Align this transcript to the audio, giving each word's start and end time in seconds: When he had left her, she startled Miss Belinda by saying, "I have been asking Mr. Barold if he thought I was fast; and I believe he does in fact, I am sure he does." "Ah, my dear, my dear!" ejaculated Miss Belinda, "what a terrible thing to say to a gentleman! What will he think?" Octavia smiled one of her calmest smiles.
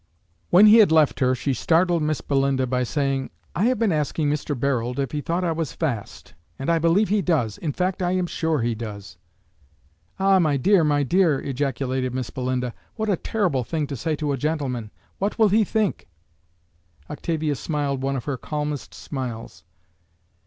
When 0.49 0.65
he 0.65 0.77
had 0.77 0.91
left 0.91 1.19
her, 1.19 1.35
she 1.35 1.53
startled 1.53 2.01
Miss 2.01 2.21
Belinda 2.21 2.65
by 2.65 2.81
saying, 2.81 3.29
"I 3.55 3.65
have 3.65 3.77
been 3.77 3.91
asking 3.91 4.31
Mr. 4.31 4.59
Barold 4.59 4.97
if 4.97 5.11
he 5.11 5.21
thought 5.21 5.43
I 5.43 5.51
was 5.51 5.73
fast; 5.73 6.33
and 6.57 6.71
I 6.71 6.79
believe 6.79 7.09
he 7.09 7.21
does 7.21 7.59
in 7.59 7.71
fact, 7.71 8.01
I 8.01 8.13
am 8.13 8.25
sure 8.25 8.61
he 8.61 8.73
does." 8.73 9.17
"Ah, 10.17 10.39
my 10.39 10.57
dear, 10.57 10.83
my 10.83 11.03
dear!" 11.03 11.39
ejaculated 11.39 12.15
Miss 12.15 12.31
Belinda, 12.31 12.73
"what 12.95 13.09
a 13.09 13.15
terrible 13.15 13.63
thing 13.63 13.85
to 13.85 13.95
say 13.95 14.15
to 14.15 14.31
a 14.33 14.37
gentleman! 14.37 14.89
What 15.19 15.37
will 15.37 15.49
he 15.49 15.63
think?" 15.63 16.07
Octavia 17.07 17.53
smiled 17.53 18.01
one 18.01 18.15
of 18.15 18.25
her 18.25 18.37
calmest 18.37 18.95
smiles. 18.95 19.65